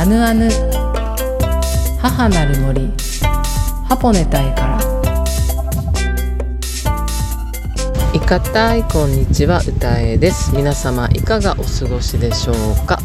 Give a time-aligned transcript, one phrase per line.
[0.00, 0.48] アヌアヌ。
[2.00, 2.90] 母なる森。
[3.86, 4.80] ハポネタイから。
[8.14, 10.56] いかたいこんにちは歌えです。
[10.56, 12.98] 皆様いかがお過ごしでしょうか？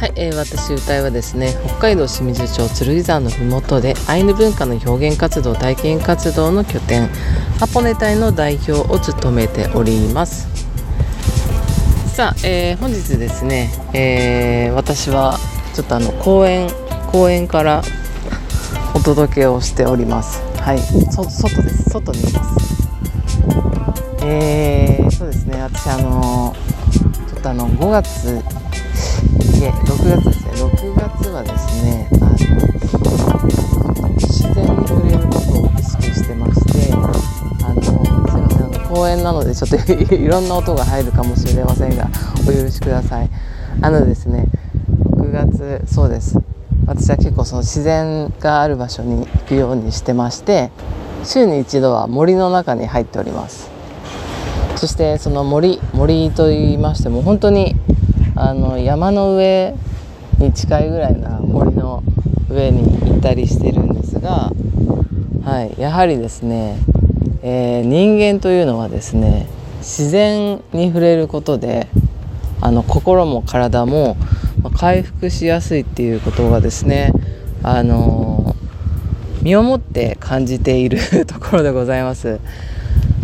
[0.00, 7.06] はい、えー、私歌いはですね北海道清水町剣山のふもとでアイヌ文化の表現活動体験活動の拠点
[7.60, 10.48] ハポネ隊の代表を務めております。
[12.16, 15.38] さあ、えー、本日ですね、えー、私は
[15.74, 16.68] ちょっとあの公園
[17.10, 17.82] 公園から
[18.94, 20.42] お届けをしております。
[20.58, 20.80] はい。
[21.10, 21.90] そ外です。
[21.90, 22.88] 外にいます。
[24.22, 25.62] えー、そうですね。
[25.62, 26.54] 私あの
[26.92, 28.28] ちょっとあの5月
[29.58, 30.52] いえ6月ですね。
[30.56, 36.96] 6月はですねあの自然に触れることを意識してましてあ
[37.72, 38.64] のすいません。
[38.64, 39.76] あの公園なのでちょっと
[40.14, 42.08] いろんな音が入るかもしれませんが
[42.46, 43.30] お許しください。
[43.80, 44.46] あのですね
[45.86, 46.38] そうです。
[46.86, 50.70] 私は結構その自然がある場所に行くようにしてまして
[51.24, 53.70] 週に一度は森の中に入っております。
[54.76, 57.76] そしてその森森と言いましても本当に
[58.34, 59.74] あの山の上
[60.38, 62.02] に近いぐらいな森の
[62.50, 64.50] 上に行ったりしてるんですが、
[65.44, 66.78] はい、やはりですね、
[67.42, 69.46] えー、人間というのはですね
[69.78, 71.86] 自然に触れることで
[72.60, 74.16] あの心も体も
[74.62, 77.12] ま回復しやすいっていうことがですね
[77.62, 78.54] あの
[79.42, 82.38] 身をもって感じている ところでございます。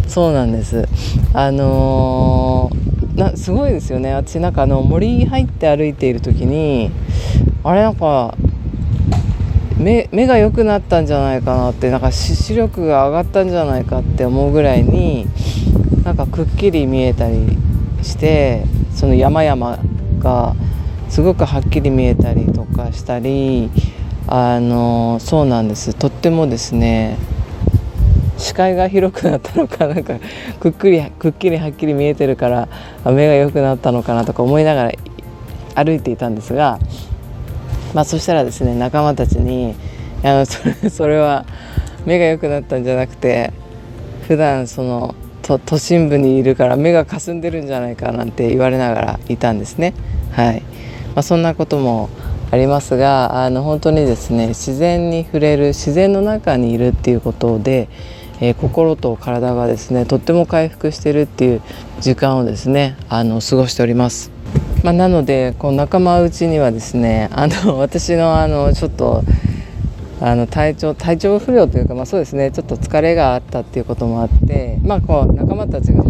[0.08, 0.88] そうなんです。
[1.34, 2.70] あの
[3.14, 4.14] なすごいですよね。
[4.14, 6.90] 私なんかあの森に入って歩いている時に
[7.62, 8.34] あれなんか
[9.76, 15.26] 目目が良くなったんじゃないかなってなんか視力が上がったんじゃないかって思うぐらいに
[16.04, 17.56] なんかくっきり見えたり
[18.02, 19.78] してその山々
[20.18, 20.56] が
[21.08, 23.70] すごくはっきり見えたりとかしたり
[24.26, 27.16] あのそうなんですとってもですね
[28.36, 30.18] 視界が広くなったのかなんか
[30.60, 32.68] くっくりくっきりはっきり見えてるから
[33.04, 34.92] 目が良くなったのかなとか思いながら
[35.74, 36.78] 歩いていたんですが、
[37.94, 39.74] まあ、そしたらですね仲間たちに
[40.22, 41.44] 「あのそれそれは
[42.04, 43.52] 目が良くなったんじゃなくて
[44.26, 49.94] 普段その都都心部にいるから目がかすんでるんじゃないかなんて言われながらいたんですね。
[50.32, 50.62] はい
[51.18, 52.10] まあ、そんなことも
[52.52, 57.88] ありますがあの本当にですね自然に触れる自然の中にいるっていうことで、
[58.40, 61.62] えー、心と体がですねとっても回復してるっていう
[61.98, 64.30] 時間をですねあの過ごしております。
[64.84, 69.24] まあ、なのでこう仲間内にはですねあの 私のあのちょっと
[70.20, 76.04] あの体調体調不良というか、まあ、そうですねちょっと疲れがあったっていうこともあって、まあ、こう仲間たちが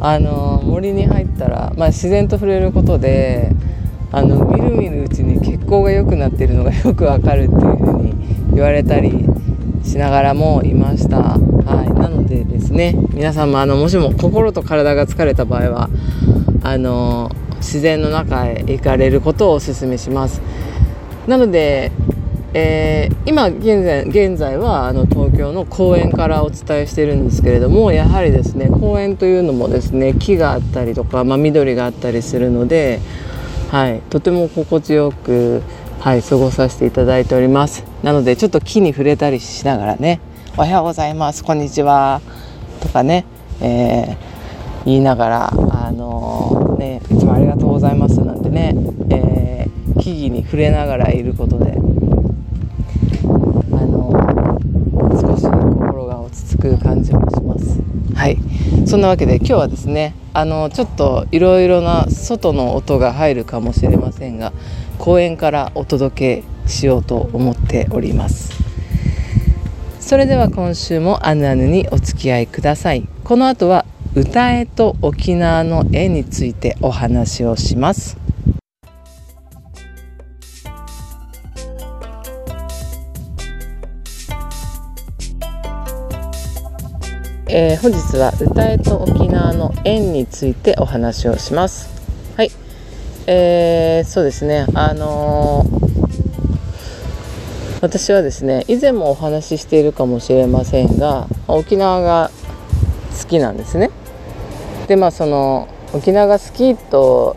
[0.00, 3.50] あの森に入ったら、まあ、自然と触れることで
[4.12, 8.14] あのみるみるうちに血行が良くなってるのが よくわかるっていうふうに
[8.54, 9.26] 言われたり
[9.84, 11.18] しながらもいました。
[11.18, 15.90] はい、なのでですね皆さんもあのもしも心と体が疲れた場合は
[16.62, 20.40] あの自然の中へ行かれることをお勧めします。
[21.26, 21.92] なので
[22.54, 33.00] えー、今現在現在はあの東京の公園からお伝えしてるんですけれどもやはりですね公園というのもですね木があったりとか、まあ、緑があったりするので、
[33.70, 35.62] はい、とても心地よく、
[36.00, 37.84] はい、過ごさせていただいております。
[38.02, 40.20] なのでちょっと木に触れたりしながらね
[40.56, 42.20] 「おはようございますこんにちは」
[42.80, 43.26] とかね、
[43.60, 48.74] えー、言いながら、あのー、ね「いつもありがとうございます」なんてね、
[49.10, 49.66] え、
[50.00, 51.76] 木々に触れながらいることで
[56.60, 57.80] く感じもします。
[58.14, 58.36] はい。
[58.86, 64.52] そんなわけで今日はですねあのちょっといろいろな外の音が入るかもしれませんが
[64.98, 68.52] 公園からお届けしようと思っております。
[70.00, 73.06] それでは今週もあぬあぬにお付き合いください。
[73.24, 78.27] この後は歌えと沖縄の絵についてお話をします。
[87.60, 91.90] えー、本日は歌えと沖縄の縁についてお話をします。
[92.36, 92.52] はい、
[93.26, 95.68] えー、そうですね、あのー、
[97.80, 102.30] 私はですね、以前もお話ししているかもしれませんが、沖縄が
[103.20, 103.90] 好きなんですね。
[104.86, 107.36] で、まあその沖縄が好きと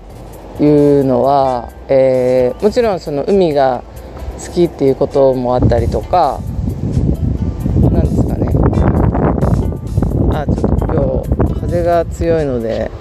[0.60, 3.84] いうのは、えー、もちろんその海が
[4.40, 6.42] 好きっていうこともあったりとか
[11.72, 12.92] 風が強いので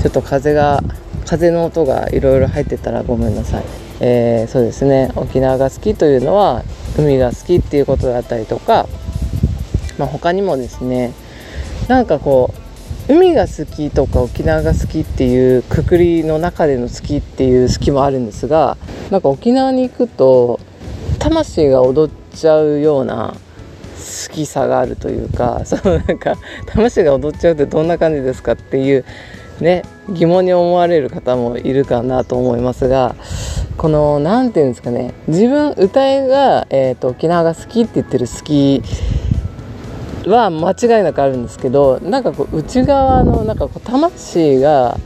[0.00, 0.80] ちょっと風が
[1.26, 3.64] 風の音がいろいろ入ってたらごめんなさい、
[4.00, 5.10] えー、そうですね。
[5.14, 6.62] 沖縄が好きというのは
[6.98, 8.88] 海が好きっていうことだったりとか、
[9.98, 11.12] まあ、他にもですね
[11.88, 12.54] なんかこ
[13.08, 18.78] う海が好きとか沖縄が好きっていうくくりの中での好きっていう好きもあるんですが
[19.10, 20.60] なんか沖縄に行くと
[21.18, 23.34] 魂が踊っちゃうような
[24.04, 26.36] 好きさがあるというか そのなんか
[26.66, 29.04] 魂が踊っちゃうってどんな感じですかっていう
[29.60, 33.14] ね疑問に思われる方もいるかなと思いますが
[33.76, 38.82] この何て言うんですかね自分歌いが、えーと、沖縄が好きって言ってる好き
[40.26, 44.98] は間違いなくあるんですけどなんかこう内側のなんかこう魂が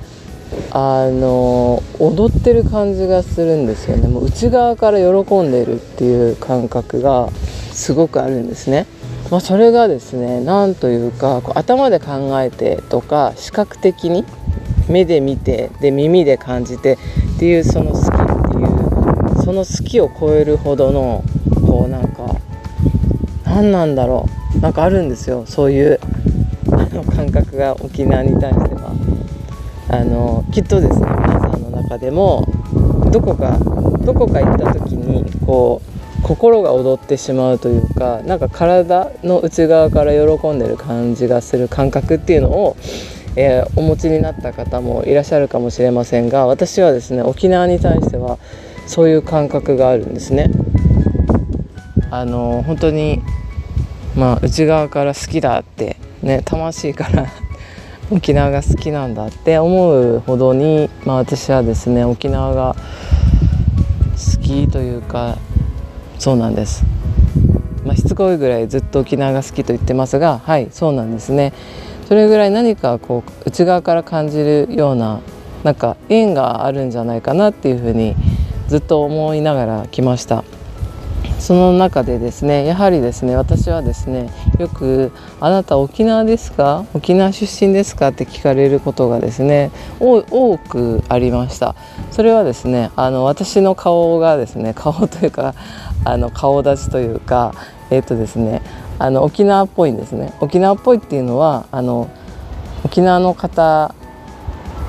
[0.70, 4.08] あの踊ってる感じがするんですよね。
[4.08, 7.28] もう内側から喜んでいるっていう感覚が。
[7.78, 8.86] すごくあるんですね。
[9.30, 14.24] まあ、それがですね何というかこう頭で考えてとか視覚的に
[14.88, 16.98] 目で見てで耳で感じて
[17.36, 21.22] っていうその好きっていうその好きを超えるほどの
[21.66, 22.36] こうなんか
[23.44, 24.26] 何なんだろ
[24.56, 26.00] うなんかあるんですよそういう
[26.72, 28.92] あの感覚が沖縄に対しては。
[29.90, 32.46] あのきっとですね皆さんの中でも
[33.10, 33.58] どこか
[34.04, 35.97] どこか行った時にこう
[36.28, 42.76] 心が踊ってしまうというかなんか体の内側から喜んでる感じがする感覚っていうのを
[43.40, 48.36] えー、お持ちになった方もいらっしゃるかもしれませんが私はですね沖縄に対しては
[48.88, 50.50] そういう感覚があるんですね。
[52.10, 53.22] あの本当に
[54.16, 57.26] まあ内側から好きだってね魂から
[58.10, 65.38] 沖縄が好きなんだって思うほどに、まあ、私はですね沖縄が好きというか
[66.18, 66.84] そうなんです、
[67.84, 71.52] まあ、しつこいぐらいずっと沖縄が好きと言ってますがはいそうなんですね。
[72.08, 75.20] それぐらい何かこう内側から感じるような
[75.62, 78.16] なんか縁があるんじゃないかなっていうふうに
[78.68, 80.42] ずっと思いながら来ました
[81.38, 86.84] その中でですねやはりですね私はですねよく「あなた沖縄ですか？
[86.94, 89.70] 沖縄出身ですか?」って聞かれることがですね
[90.00, 90.22] 多
[90.56, 91.74] くありました
[92.10, 95.54] それはですねあの私の顔がですね顔というか
[96.08, 97.54] あの顔立ちというか
[97.90, 98.62] え、ー、とですね
[98.98, 100.32] あの沖縄っぽいんですね。
[100.40, 102.10] 沖縄っぽいっていうのはあの
[102.84, 103.94] 沖縄の方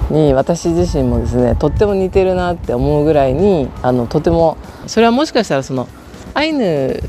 [0.10, 4.57] に私自身もですねとっても似てるなって思うぐらいにあのとても
[4.88, 5.88] それはもしかしたらその
[6.33, 7.01] アイヌ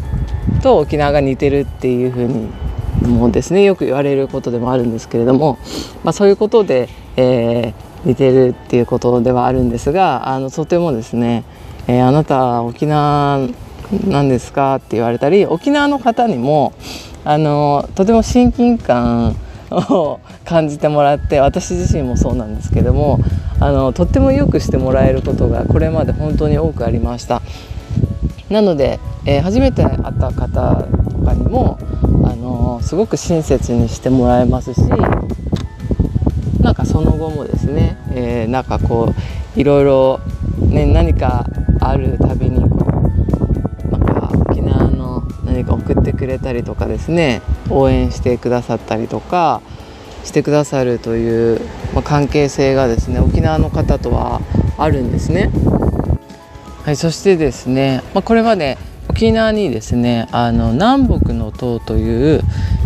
[0.62, 2.50] と沖縄が似てるっていうふうに
[3.06, 5.58] もですねよく言われることでもあるんですけれども、
[6.04, 11.44] まあ、そういうことで、えー、似てるっていうことではあるんですがあのとてもですね、
[11.86, 13.48] えー、あなた沖縄
[14.08, 16.72] 何ですか?」って言われたり沖縄の方にも
[17.24, 19.36] あのとても親近感
[19.70, 23.20] を感じてもらって私自身もそうなんですけども
[23.60, 27.42] あのとってもよくしてもらえることがこれまで本当に多くありました
[28.48, 31.78] なので、えー、初めて会った方とかにも
[32.24, 34.80] あのすごく親切にしてもらえますし
[36.60, 39.14] なんかその後もですね、えー、なんかこ
[39.56, 40.20] ういろいろ、
[40.58, 41.46] ね、何か
[41.80, 42.64] あるたびに
[45.60, 49.60] 何か送ってくれたりとかですね応援してくださったりとか
[50.24, 51.60] してくださるという、
[51.94, 54.40] まあ、関係性がですね沖縄の方とは
[54.78, 55.50] あるんですね。
[56.84, 58.78] はい、そしてですね、まあ、これまで
[59.10, 62.40] 沖縄にですねあの南北の塔という、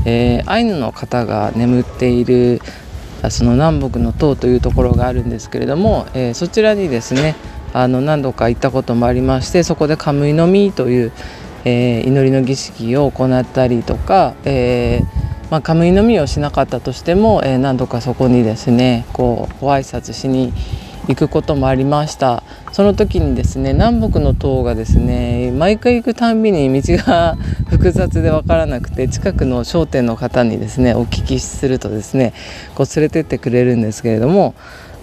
[0.04, 2.60] えー、アイヌの方が眠っている
[3.30, 7.36] その南北の塔というところがあるんですけれども、えー、そちらにですね
[7.72, 11.12] あの何度か行ったこともありましてそこでカムイの実という、
[11.64, 20.52] えー、祈りの儀式を行ったりとか、えーまあ、カムイのみをしなかったとしても、えー、何度かそこにですねこうご挨拶しに
[21.06, 22.42] 行くこともありました。
[22.72, 27.36] その時にですね南北の塔がですね毎回行くたんびに道が
[27.70, 32.32] 複雑で分からなくて近くの商店の方にですねお聞きするとですね
[32.74, 34.54] こう連れてってくれるんですけれども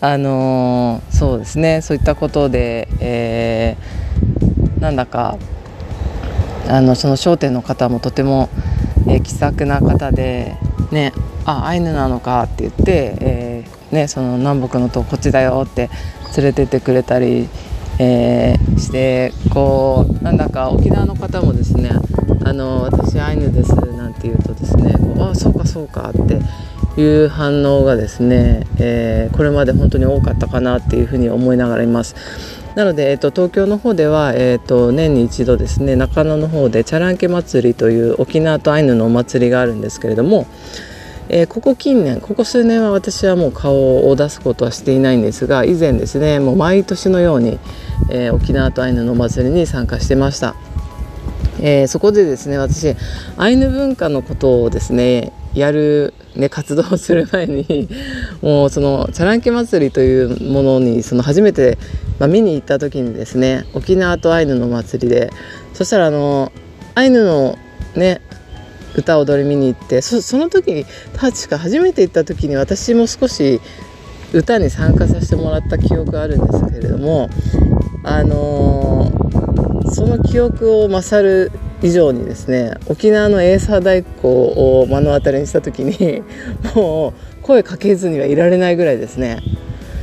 [0.02, 5.38] あのー、そうですねそういったことで、えー、なんだか
[6.68, 8.50] あのその商店の方もとても、
[9.08, 10.56] えー、気さくな方で
[10.92, 11.14] ね
[11.46, 15.90] あアイヌなのかって言って、えー、ね、その南北のとこっちだよって
[16.38, 17.50] 連れてってくれたり、
[18.00, 21.92] えー、してこうなんだか沖縄の方もですね
[22.46, 26.40] 「あの私アイヌです」なんて言うとですね「あそうかそうか」って
[27.02, 32.16] いう反応がですね、えー、これまで本当に多かったかなっていうふうに思いながらいます。
[32.76, 40.48] なので、えーと、東京の方では、えーと、年に一度ですね中野の方でチャランケ祭りという沖縄とアイヌのお祭りがあるんですけれども、
[41.28, 47.60] えー、ここ近年ここ数年は私はもう顔を出すことはしていないんですが以前ですねもう毎年のように、
[48.10, 50.56] えー、沖縄とアイヌのお祭りに参加してました、
[51.60, 52.96] えー、そこでですね私
[53.36, 57.90] アイヌ文化のことをですねやる、ね、活動をする前に
[58.42, 61.78] もうそのチャランケ祭りというものにその初めて、
[62.20, 65.30] まあ、見に行った時にですね沖縄とアイヌの祭りで
[65.74, 66.52] そしたらあの
[66.96, 67.58] アイヌの
[67.96, 68.22] ね
[68.96, 73.62] 歌踊り見に行ってその時に確か初めて行った時に私も少し
[74.34, 77.30] 歌に参加させてもらった記憶あるんですけれども
[78.04, 86.22] あのー、その記憶を勝る以上にですね沖縄のエーサー太鼓を目の当たりにした時に
[86.76, 89.40] もう声かけずにはいられないぐらいですね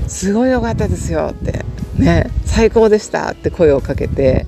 [0.09, 1.65] すごい良かったですよって
[1.97, 4.47] ね最高でしたって声をかけて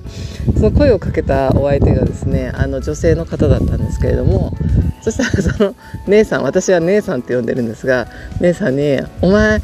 [0.55, 4.53] その声をかけたお相手がですねあの女性の方だったんですけれども
[5.01, 5.75] そしたらその
[6.07, 8.07] 姉さん私は姉さんって呼んでるんですが
[8.39, 9.59] 姉さんに「お前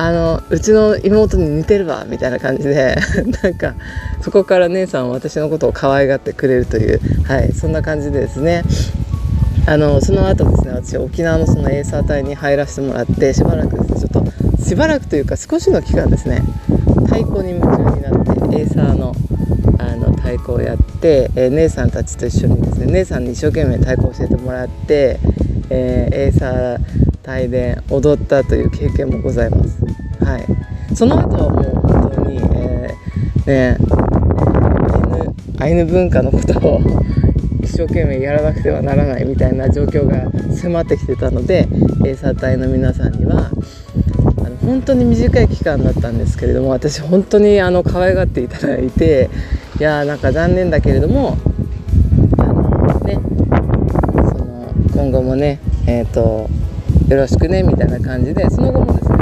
[0.00, 2.94] あのうちの妹に似てるわ」みたいな感じで
[3.42, 3.74] なんか
[4.20, 8.62] そこから姉さんは私のことを可愛がってくれるという、はい、そんな感じでですね
[9.66, 16.42] あのその後ですね私沖縄のそのエーサー隊に入らせてもらってしばらくですねちょっとしばらくというか少しの期間ですね
[17.06, 19.16] 太鼓に夢中になってエーサーの
[19.78, 25.18] あの太鼓をやって、えー、姉さんたちと一緒にですね姉さんに一生懸命太鼓を教えてもらって、
[25.70, 26.78] えー、エーサー
[27.28, 29.87] 隊で踊ったという経験もございます。
[30.20, 33.88] はい、その後はもう本当に、えー、ね
[35.60, 36.80] アイヌ文化のことを
[37.62, 41.68] 一生懸命やらなくてはならないみたいな状況が迫ってきてたので
[42.04, 43.50] エーサー隊の皆さんには
[44.38, 49.28] あの本当に短い期間だったんですけれども私本当にあの可愛がっていただいて
[49.78, 51.36] いやーなんか残念だけれども
[52.38, 53.18] あのね
[54.32, 56.48] その今後もねえっ、ー、と
[57.08, 59.17] よろしくねみたいな感じでその後もですね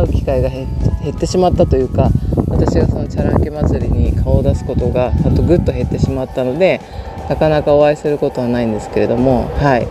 [0.00, 0.66] 会う機会が減
[1.10, 2.10] ってしまったというか
[2.48, 6.80] 私がそのチャランケ祭りに顔を出すことがあとぐっと減ってしまったので
[7.28, 9.86] なかなかお会いすることはないんですけれどもはい。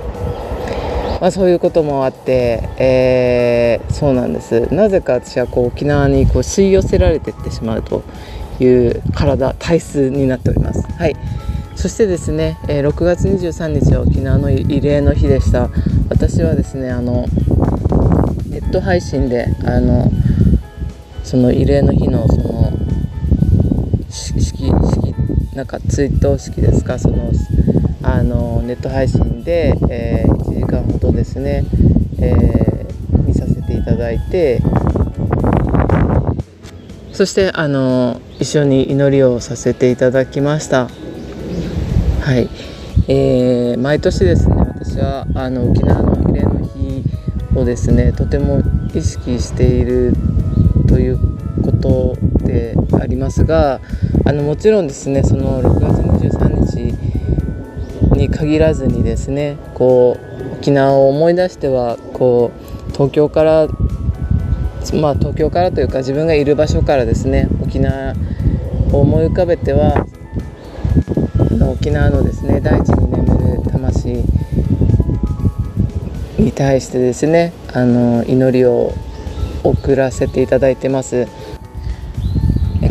[1.19, 4.73] まあ、そういうこともあって、えー、そうなんです。
[4.73, 8.03] なぜか私はこう沖縄にこう吸い寄せられていってしまうと
[8.61, 10.87] いう体体質になっております。
[10.93, 11.17] はい。
[11.75, 15.69] そしてですね、えー、6月23日は沖縄の慰霊の日でした。
[16.09, 17.25] 私はですねあの
[18.59, 20.11] ネット配信であの
[21.23, 22.73] その慰霊の日のその
[24.09, 24.73] 式式
[25.55, 27.31] なんか追悼式ですかその
[28.03, 31.63] あのネット配信で、えー、1時間ほどですね、
[32.19, 34.61] えー、見させていただいて
[37.13, 40.87] そしてあの一緒に祈りをさせていただきました。
[42.21, 42.49] はい、
[43.07, 46.18] えー、毎年ですね私はあの沖縄の
[47.59, 48.13] をですね。
[48.13, 48.61] とても
[48.93, 50.13] 意識している
[50.87, 51.19] という
[51.61, 53.79] ことでありますが
[54.25, 56.93] あのもちろんですねその6月23
[58.13, 62.51] 日に限らずにですねこう沖縄を思い出してはこ
[62.89, 63.67] う東京から
[64.93, 68.13] まあ東京からというか自分がいる場所からですね沖縄
[68.91, 70.05] を思い浮かべては
[71.61, 73.08] 沖縄のですね大地に
[76.39, 78.93] に対してですねあの祈りを
[79.63, 81.27] 送らせていただいてます。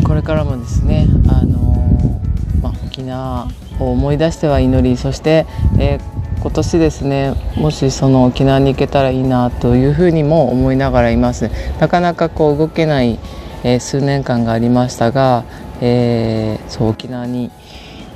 [0.03, 2.21] これからもですねあの、
[2.61, 3.47] まあ、沖縄
[3.79, 5.45] を思い出しては祈りそして、
[5.79, 11.49] えー、今年ですねもしその沖縄に行けたらいいなというふうにも思いながらいます。
[11.79, 13.19] なかなかこう動けない、
[13.63, 15.43] えー、数年間がありましたが、
[15.81, 17.51] えー、そう沖縄に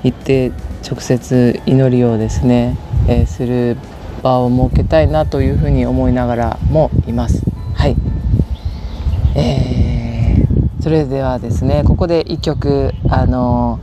[0.04, 0.52] 行って
[0.88, 3.78] 直接祈りをですね、えー、する
[4.24, 7.44] 場を設けたいなというふうに思いながらもいます。
[7.75, 7.96] はい、
[9.36, 13.80] えー、それではですねここで一曲あの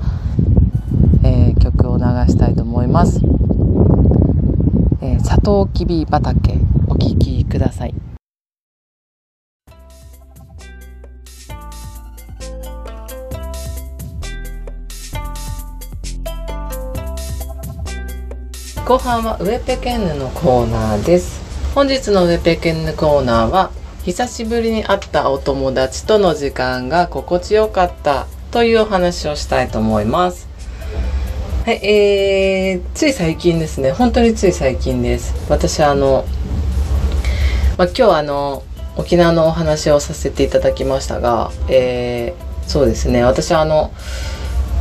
[1.22, 3.20] えー、曲を流したいと思います。
[5.02, 8.09] えー、サトウキビ畑お聴きください。
[18.90, 21.40] 後半はウェペケンヌのコーナーです。
[21.76, 23.70] 本日のウェペケンヌコーナーは
[24.02, 30.48] 久しぶりに会ったお友達との時間が心地よかったというお話をしたいと思います。
[31.66, 33.92] はい、えー、つい最近ですね。
[33.92, 35.34] 本当につい最近です。
[35.48, 36.24] 私はあの、
[37.78, 38.64] まあ、今日あの
[38.96, 43.22] 沖縄のお話をさせていただきましたが、えー、そうですね。
[43.22, 43.92] 私はあの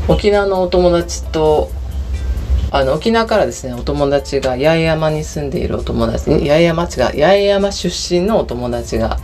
[0.08, 1.70] 沖縄のお友達と
[2.72, 9.18] あの沖縄からですねお友達が八重山に住んでいるお友達八重山違う八重山出身のお友達が、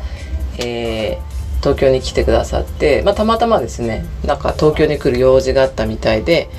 [0.58, 6.50] えー、東京に来てくださって、まあ、たまたまですねなんか東京に来る用事があったみたいで、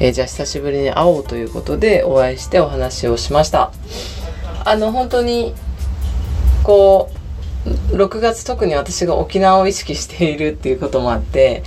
[0.00, 3.72] えー、じゃあ久しぶりに会おうということでお会いしてお話をしました。
[4.66, 5.54] あの本当に
[6.64, 7.10] こ
[7.66, 11.62] う6月特に私が沖縄を意識しているっていうこともあって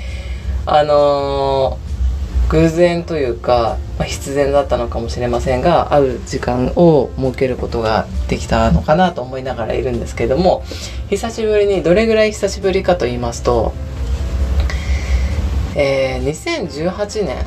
[0.65, 10.63] あのー、偶然というか、まあ、必然だったのかもしれませんが会う時間を設けることができたのかなと思いながらいるんですけども
[11.09, 13.73] 久しぶりにどれぐらい久しぶりかと言いますと、
[15.75, 17.45] えー、2018年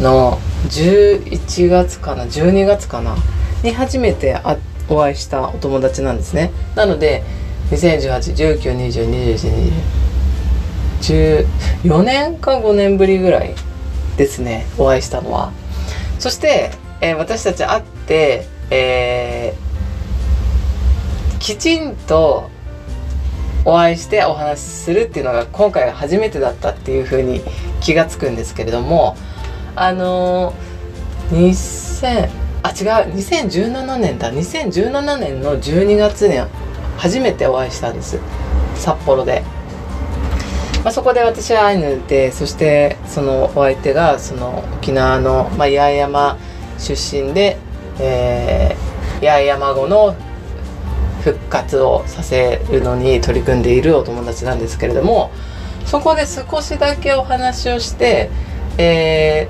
[0.00, 0.38] の
[0.68, 3.16] 11月かな12月かな
[3.62, 6.50] に初めて会お会いしたお友達なんですね。
[6.74, 7.22] なので
[7.70, 9.72] 2018192021
[11.00, 13.54] 14年か5年ぶりぐらい
[14.18, 15.52] ですねお会いしたのは。
[16.18, 22.50] そして、えー、私たち会って、えー、きちんと
[23.64, 27.40] お会いしてお話しするっていうのが今回が初めてだったっていうふうに
[27.80, 29.16] 気が付くんですけれども
[29.76, 34.32] あのー、2000あ違う2017年だ。
[34.32, 36.34] 2017年の12月に
[36.96, 38.18] 初めてお会いしたんです。
[38.74, 39.44] 札幌で。
[40.84, 46.38] まあ、そこで私はアイヌでそしてそのお相手がその沖縄の、ま、八重山
[46.78, 47.58] 出身で、
[48.00, 50.14] えー、八重山語の
[51.22, 55.30] 復活をさせるのに取り組んでいるお友達なんですけれども
[55.84, 58.30] そこで少しだけお話をして、
[58.78, 59.48] え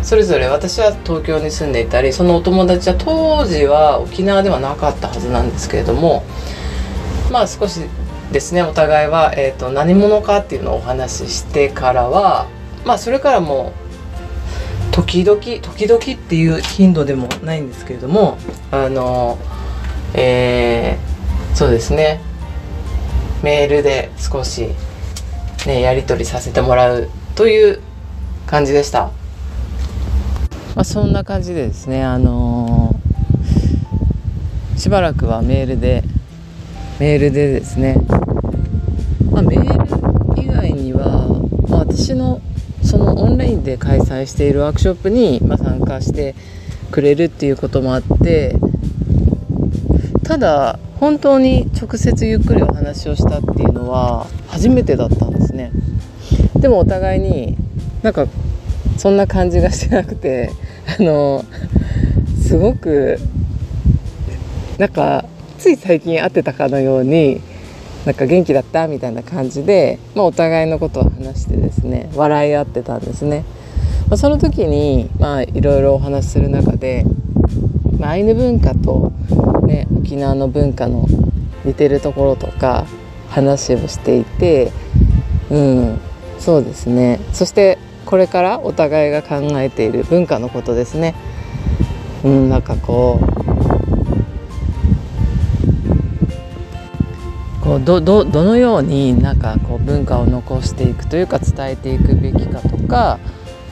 [0.00, 6.24] ー、それぞれ私は東京に住んでいたりそのお友達は当時は沖縄ではなかったはずなんですけれども
[7.32, 7.80] まあ少し
[8.32, 12.48] ですねお互いは、えーと、何者かっていうのをお話ししてからは
[12.84, 13.72] まあそれからも
[14.90, 18.38] 時々時々っていう頻度でもないんですけれども
[18.70, 19.38] あの
[20.14, 22.20] えー、そうですね
[23.42, 24.68] メールで少し
[25.66, 27.80] ねやり取りさせてもらうという
[28.46, 29.10] 感じでした。
[30.74, 36.04] まあ、そんな感じでですねあのー、しばらくはメールで
[36.98, 37.96] メールでですね、
[39.30, 41.28] まあ、メール以外には、
[41.68, 42.40] まあ、私の
[42.82, 46.34] そのオンラインで開催しているワークショップに、ま参加して
[46.90, 48.56] くれるっていうこともあって
[50.22, 55.70] ただ本当に直接ゆっくりお話をしたっていうのは初めてだったんですね。
[56.58, 57.56] でもお互いに
[58.02, 58.26] なんか
[58.96, 60.50] そんな感じがしなくて
[60.98, 61.44] あの
[62.40, 63.18] すごく
[64.78, 67.40] なんかつい最近会ってたかのように
[68.04, 73.44] なんか元気だったみたいな感じで、まあ、お互いのことを話してですね笑い合ってたんですね、
[74.08, 77.04] まあ、その時にまあいろいろお話しする中で、
[77.98, 79.12] まあ、アイヌ文化と、
[79.66, 81.06] ね、沖縄の文化の
[81.64, 82.86] 似てるところとか
[83.28, 84.72] 話をしていて
[85.50, 86.00] うん
[86.38, 87.18] そうですね。
[87.32, 91.14] そしてこれからお互いが考えている文化のことですね。
[92.24, 93.35] うんなんかこう
[97.78, 103.18] どどどのようになんかこう文化を残していくというか伝えていくべきかとか、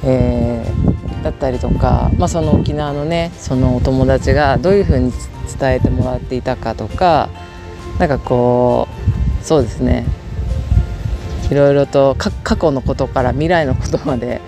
[0.05, 5.13] えー、だったりとか、まあ、その沖縄のねそのお友達がどういうふうに
[5.59, 7.29] 伝えてもらっていたかとか
[7.99, 8.89] なんかこ
[9.41, 10.07] うそうですね。
[11.51, 14.41] いろいろと過去のことから未来のことまで、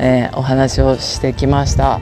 [0.00, 2.00] えー、お話をしてきました。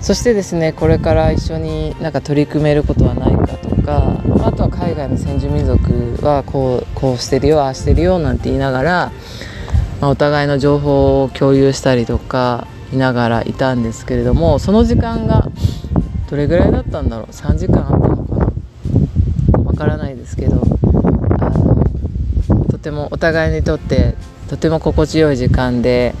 [0.00, 5.80] そしてですねこれから一緒になんか取り組めることはないかとかあとは海外の先住民族
[6.22, 9.12] はこうこうしてるよああしてるよなんて言いながら、
[10.02, 15.48] まあ、お互いの情報を共有したりとか見ながらいたんですけれどもその時間が
[16.28, 19.58] どれぐらいだったんだろう？3時間あったのかな？
[19.64, 20.60] わからないですけど
[21.40, 24.14] あのとてもお互いにとって
[24.50, 26.14] とても心地よい時間で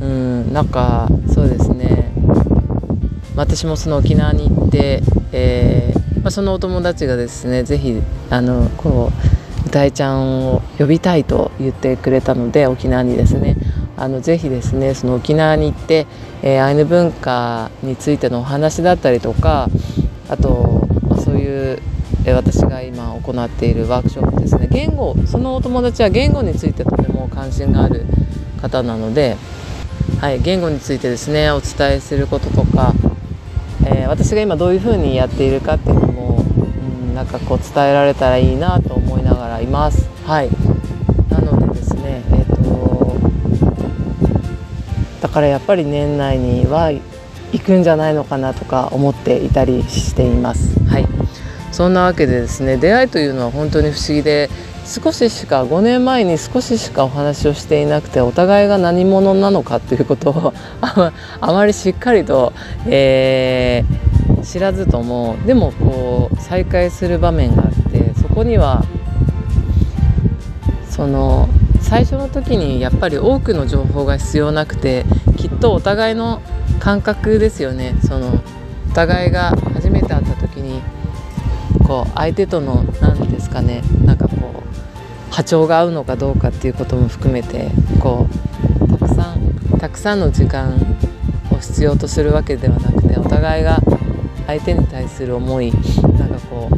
[0.00, 2.10] うんなんかそうですね。
[3.36, 5.93] 私もその沖縄に行って、えー
[6.24, 9.12] まあ、そのお友達がですね是非あのこ
[9.64, 13.56] う歌いちゃんを呼びたいと言ってくれたので沖縄にですね
[13.98, 16.06] あのぜひですねその沖縄に行って、
[16.42, 19.68] えー、アイヌ文化についてのお話だったりとか
[20.30, 21.82] あと、まあ、そういう、
[22.24, 24.68] えー、私が今行っているワークショップですね。
[24.70, 28.06] 言語そのお友達は言語についてとても関心がある
[28.62, 29.36] 方なので、
[30.22, 32.94] はい、言語についてですねお伝えすることとか
[33.86, 36.13] えー、私が今どういうふうにやっているかっていうのも、うん、
[37.14, 40.08] なんかこう伝えられたらいいなと思いながらいます。
[40.26, 40.50] はい
[41.30, 43.16] なのでですね、えーと、
[45.22, 47.00] だからやっぱり年内にはい
[47.60, 50.78] くんじゃないのかなとか思っていたりしています。
[50.88, 51.06] はい
[51.74, 54.48] そんなわけでですね出会いというのは本当に不思議で
[54.86, 61.12] 少ししか5年前に少ししかお話をしていなくてお互いが何者なのかということをあ
[61.52, 62.52] まりしっかりと、
[62.86, 64.13] えー、
[64.44, 68.84] 知らずともでもこう再会する場面があってそこには
[70.88, 71.48] その
[71.80, 75.04] 最初の時にやっぱり多くの情報が必要なくて
[75.36, 76.40] きっとお互いの
[76.80, 77.94] 感覚ですよね。
[78.04, 78.40] その
[78.90, 80.80] お互いが初めて会った時に
[81.84, 88.28] こう相手との何ですかねなんかこう波長が合うのかどうかっていうことも含めてこ
[88.80, 90.74] うたくさんたくさんの時間
[91.50, 93.80] を必要とするわけではなくてお互いが
[94.46, 95.72] 相手に対する思い
[96.18, 96.70] なんかこ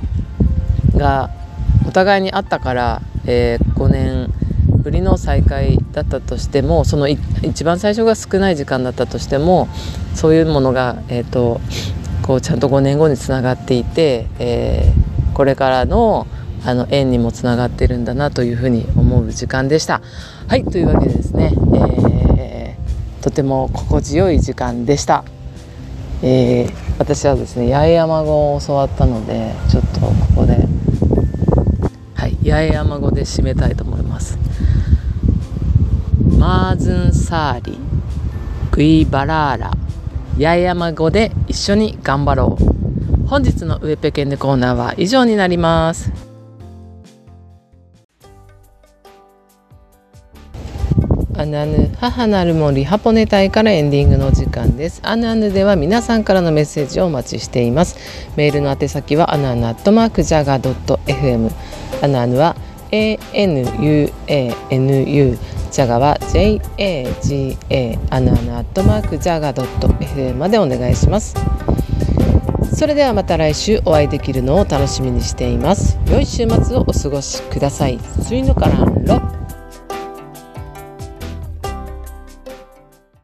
[0.94, 1.30] うが
[1.86, 4.32] お互いにあったから、えー、5年
[4.82, 9.68] ぶりの再会だったとしてもその一番最初が少ない時間だったとしても
[10.14, 11.60] そういうものが、えーと
[12.26, 16.26] こうちゃんと5年後につながっていて、えー、これからの
[16.64, 20.02] あの縁にもつながってるんだなというふうに思う時間でした。
[20.48, 21.52] はいというわけでですね、
[22.36, 25.24] えー、とても心地よい時間でした。
[26.28, 30.56] えー、私はですね八重山語を教わったのでちょっとここで
[32.14, 34.36] はい八重山語で締めたいと思います。
[36.36, 37.78] マーズンサーリ
[38.72, 39.70] グイバラーラ
[40.36, 46.25] 八重山語で一緒に頑張ろう本日のウエペケンでコーナーは以上になります
[51.38, 55.00] アナヌ母なる森ハポネ隊からエンディングの時間です。
[55.02, 57.96] アナヌでは皆さんからのメッセージをお待ちしています。
[58.36, 61.50] メールの宛先はアナヌアットマークジャガドット FM
[62.02, 62.56] アナヌは
[62.90, 64.10] ANUANU
[65.70, 71.34] ジャガは JAGA アナアナアットマークジャガドット FM までお願いします。
[72.74, 75.98] それではまた来週お会いできるのを楽しみにしています。
[76.10, 77.98] 良い週末をお過ごしください。
[78.22, 79.20] スイヌカランロ